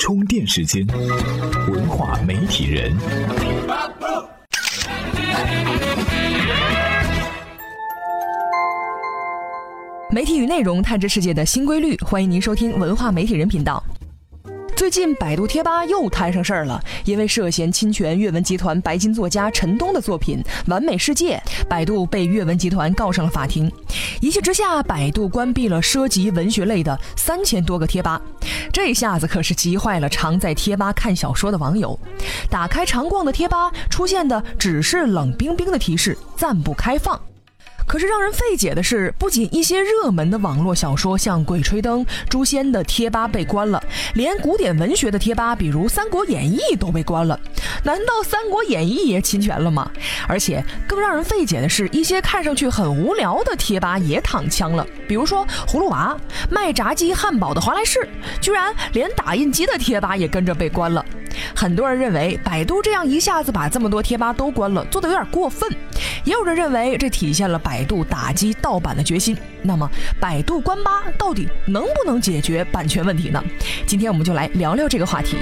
[0.00, 0.84] 充电时间，
[1.68, 2.96] 文化媒体人。
[10.10, 13.84] 媒体与内容探知世界的新规律，欢迎您收听文化媒体人频道。
[14.74, 21.36] 最近，百度贴吧又摊上事儿了，因为涉嫌侵权阅文集团白金作家陈东的作品《完美世界》，
[21.68, 23.70] 百度被阅文集团告上了法庭。
[24.22, 28.18] 一气之下，百度关闭了涉及文学类的三千多个贴吧，
[28.72, 31.98] 这下子可是急坏了常在贴吧看小说的网友。
[32.48, 37.20] 打开常逛的贴吧，出现的只是冷冰冰的提示：暂不开放。
[37.90, 43.82] 可是让人费解的是，不仅一些热门的网络小说，像《鬼吹灯》《诛仙》的贴吧被关了，
[44.14, 47.36] 连古典文学的贴吧，比如《三国演义》都被关了。
[47.82, 49.90] 难道《三国演义》也侵权了吗？
[50.28, 56.16] 而且更让人费解的是，一些看上去很无聊的贴吧也躺枪了，比如说葫芦娃、
[56.48, 58.08] 卖炸鸡汉堡的华莱士，
[58.40, 61.04] 居然连打印机的贴吧也跟着被关了。
[61.56, 65.68] 很多人认为，百度这样一下子把这么多贴吧都关了，做得有点过分。
[66.24, 69.36] 也有人认为，这体现了百度打击盗版的决心。
[69.62, 69.88] 那么，
[70.20, 73.42] 百度关吧到底能不能解决版权问题呢？
[73.86, 75.36] 今天我们就来聊聊这个话题。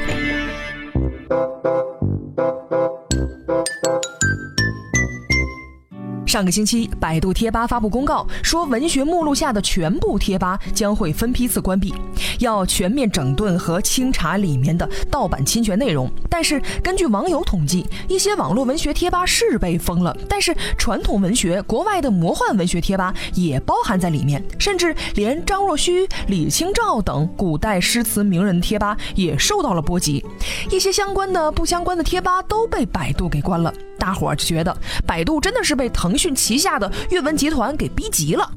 [6.28, 11.94] 上个星期，百度贴吧发布公告说，文学目录下的全部贴吧将会分批次关闭，
[12.38, 16.06] 要全面整顿和清查里面的盗版侵权内容。
[16.28, 30.22] 但是，根据网友统计，一些网络文学贴吧是被封了，但是传统文学、国外的魔幻文学贴吧也包含在里面，甚至连张若虚、李清照等古代诗词名人贴吧也受到了波及。
[30.70, 33.72] 一些相关的、不相关的贴吧都被百度给关了。
[33.98, 38.50] 大伙儿就觉得，百度真的是被腾讯旗下的阅文集团给逼急了。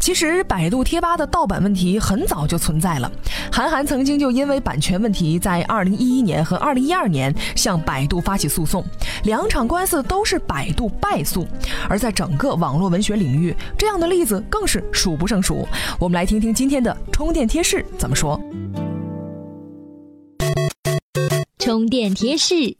[0.00, 3.10] 其实，百度贴吧的盗版问题很早就存在了。
[3.50, 8.84] 韩寒曾经就因为版权问题，在2011年和2012年向百度发起诉讼，
[9.24, 11.44] 两场官司都是百度败诉。
[11.88, 15.66] 而在整个网络文学领域，这样的例子更是数不胜数。
[15.98, 18.40] 我们来听听今天的充电贴士怎么说。
[21.58, 22.76] 充电贴士。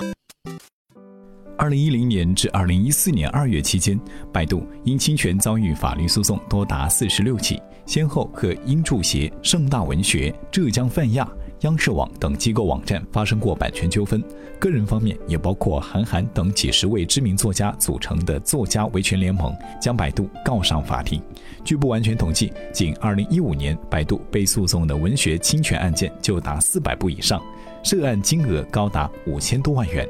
[1.58, 3.98] 二零一零年至二零一四年二月期间，
[4.30, 11.26] 百度因侵权遭遇法律诉讼多达四十六起，先后和英著协、盛大文学、浙江泛亚、
[11.60, 14.22] 央视网等机构网站发生过版权纠纷。
[14.58, 21.22] 个人方面也包括韩寒等几十位知名作家组成的作家维权联盟，将百度告上法庭。
[21.64, 27.42] 据不完全统计，仅二零一五年，百度被诉讼的文学侵权案件就达四百部以上，
[27.82, 30.06] 涉案金额高达五千多万元。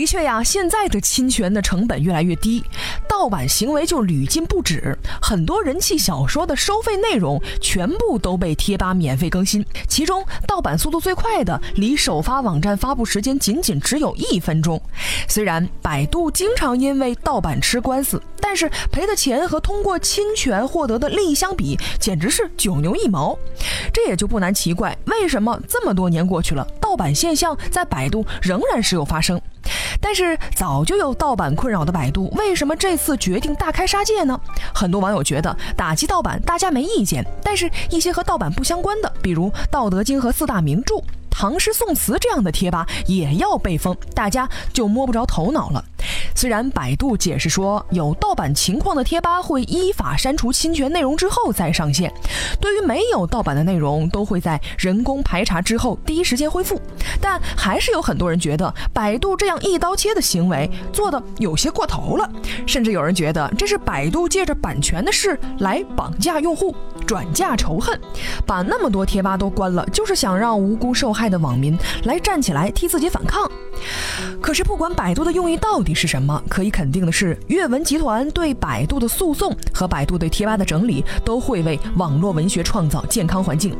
[0.00, 2.64] 的确呀，现在的侵权的成本越来越低，
[3.06, 4.96] 盗版行为就屡禁不止。
[5.20, 14.80] 很多人气小说的收费内容全部都被贴吧免费更新，其中盗版速度最快的，离首发网站发布时间仅仅只有一分钟。
[15.28, 23.38] 虽然百度经常因为盗版吃官司，但是赔的钱和通过侵权获得的利益相比，简直是九牛一毛。
[23.92, 29.38] 这也就不难奇怪，为什么这么多年过去了，盗版现象在百度仍然时有发生。
[30.00, 34.40] 但是早就有盗版困扰的百度，为什么这次决定大开杀戒呢？
[34.74, 40.96] 很多网友觉得打击盗版大家没意见，但是一些和盗版不相关的，比如《道德经》和四大名著、
[41.30, 45.84] 唐诗宋词这样的贴吧也要被封，大家就摸不着头脑了。
[46.34, 52.12] 虽然百度解释说有盗版情况的贴吧会依法删除侵权内容之后再上线，
[52.60, 56.80] 对于没有盗版的内容都会在人工排查之后第一时间恢复，
[57.20, 62.30] 但还是有很多人觉得百度这样一刀切的行为做的有些过头了，
[62.66, 66.74] 甚至有人觉得这是百度借着版权的事来绑架用户、
[67.10, 68.00] 转嫁仇恨，
[68.46, 73.50] 把那么多贴吧都关了，就是想让无辜受害的网民来站起来替自己反抗。
[74.40, 83.76] 可是不管百度的用意到底是什么，可以肯定的是，阅文集团对百度的诉讼和百度对贴吧的整理，都会为网络文学创造健康环境。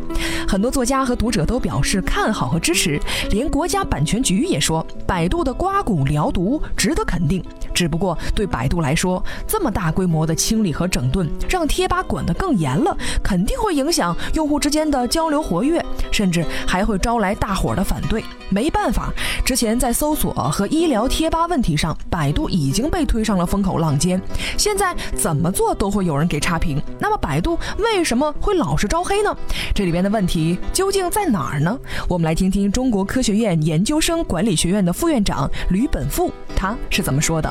[0.48, 3.00] 很多作家和读者都表示看好和支持，
[3.30, 7.44] 连国家版权局也说，百度的刮骨疗毒值得肯定。
[7.80, 18.22] 只不过对百度来说，这么大规模的清理和整顿，让贴吧管得更严了，肯定会影响用户之间的交流活跃，甚至还会招来大伙的反对。
[18.50, 19.10] 没办法，
[19.46, 24.20] 之前在搜索和医疗贴吧问题上，百度已经被推上了风口浪尖，
[24.58, 26.82] 现在怎么做都会有人给差评。
[26.98, 29.34] 那么百度为什么会老是招黑呢？
[29.74, 31.78] 这里边的问题究竟在哪儿呢？
[32.08, 37.50] 我们来听听中国科学院研究生管理学院的副院长吕本富他是怎么说的。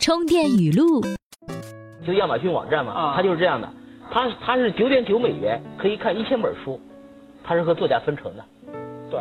[0.00, 1.00] 充电语录，
[2.04, 3.68] 就亚马逊网站嘛，它就是这样的。
[4.10, 6.78] 它它是九点九美元可以看一千本书，
[7.42, 8.44] 它是和作家分成的，
[9.10, 9.20] 对，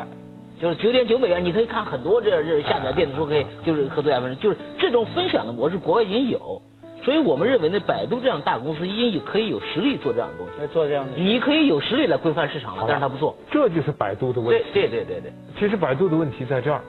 [0.59, 6.61] 就是九点九美元你可以看很多这这下载电子书可以就是和作家分成，就是这种分享的模式国外已经有，
[7.05, 14.65] 所以我们认为呢，百度这样大公司已经有可以有实力做这样的东西，做这样的，你可以有实力来规范市场了，但是他不做，这就是百度的问对题。
[14.73, 15.31] 对对对对。
[15.57, 16.81] 其实百度的问题在这儿，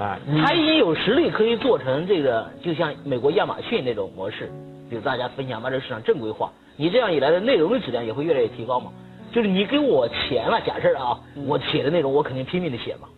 [0.00, 4.50] 哎，你他已经有实力可以做成这个，就像美国亚马逊那种模式，
[4.88, 8.90] 比如大家分享把这个市场正规化，你这样一来的内容的质量也会越来越提高嘛。
[9.30, 13.08] 就是你给我钱了，假设啊，我写的内容我肯定拼命的写嘛，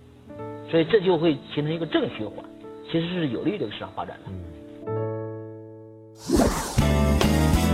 [0.69, 2.45] 所以这就会形成一个正循环，
[2.91, 4.33] 其实是有利于这个市场发展的。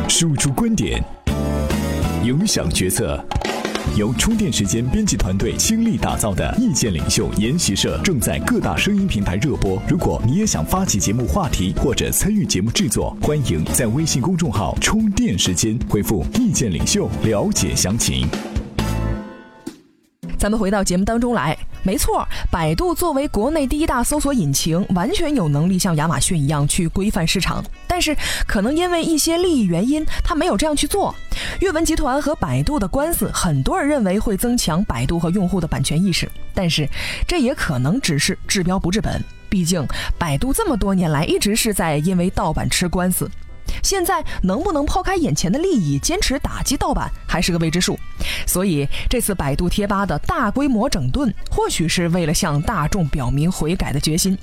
[0.06, 1.02] 输出观点，
[2.24, 3.18] 影响决策。
[3.96, 9.80] 由充电时间编辑团队倾力打造的意见领袖研习社正在各大声音平台热播。
[9.88, 18.26] 如果你也想发起节目话题或者参与节目制作，欢迎在微信公众号“充电时间”回复“意见领袖”了解详情。
[20.38, 27.64] 咱们回到节目当中来，没错，百度作为国内第一大搜索引擎，完全有能力像亚马逊一样去规范市场。
[27.88, 31.12] 但是，可能因为一些利益原因，它没有这样去做。
[31.60, 36.88] 阅文集团和百度的官司，很多人认为会增强百度和用户的版权意识，但是
[37.26, 39.22] 这也可能只是治标不治本。
[39.48, 39.84] 毕竟，
[40.16, 43.28] 百度这么多年来一直是在因为盗版吃官司。
[43.82, 47.98] 现在能不能抛开眼前的利益，坚持打击盗版，还是个未知数。
[48.46, 54.38] 所以这次百度贴吧的大规模整顿，或许是为了向大众表明悔改的决心，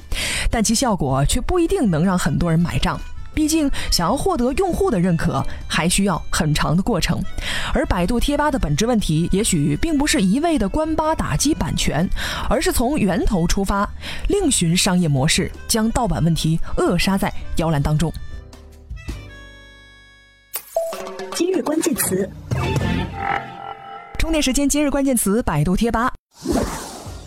[0.52, 3.00] 但其效果却不一定能让很多人买账。
[3.36, 7.22] 毕竟，想要获得用户的认可，还需要很长的过程。
[7.74, 12.10] 而百度贴吧的本质问题，也许并不是一味的关吧打击版权，
[12.50, 13.88] 而是从源头出发，
[14.30, 18.12] 另寻商业模式，将盗版问题扼杀在摇篮当中。
[21.36, 22.30] 今日关键词，
[24.18, 26.14] 充电时间今日关键词：百度贴吧。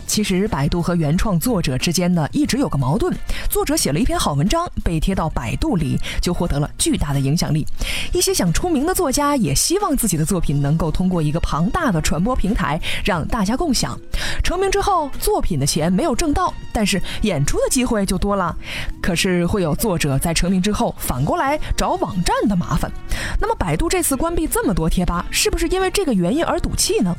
[0.09, 3.15] 其实，百度和原创作者之间呢，一直有个矛盾。
[3.47, 7.63] 作者写了一篇好文章，被贴到百度里，就获得了巨大的影响力。
[8.11, 13.95] 一些想出名的作家也希望自己的作品能够通过一个庞大的传播平台让大家共享。
[14.43, 18.57] 成名之后，作品的钱没有挣到，但是演出的机会就多了。
[18.99, 22.91] 可是会有作者在成名之后反过来找网站的麻烦。
[23.39, 27.15] 那么，百度这次关闭这么多贴吧，是不是因为这个原因而赌气呢？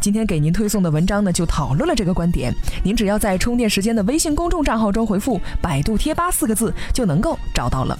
[0.00, 2.54] 今天给您推送的文章呢，就讨论了这个观点。
[2.82, 7.98] 您只要在充电时间的微信公众账号中回复“百度贴吧”四个字，就能够找到了。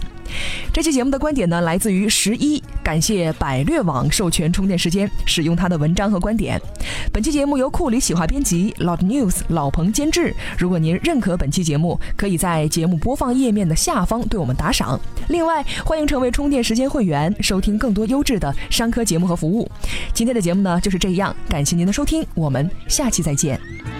[0.73, 6.61] 这期节目的观点呢，来自于十一，感谢百略网授权充电时间使用他的文章和观点。
[7.13, 10.35] 本期节目由库里企划编辑，Loud News 老彭监制。
[10.59, 14.99] 如果您认可本期节目，可以在节目播放页面的下方对我们打赏。
[15.29, 19.71] 另外，欢迎成为充电时间会员，收听更多优质的商科节目和服务。
[20.13, 24.00] 今天的节目呢就是这样，感谢您的收听，我们下期再见。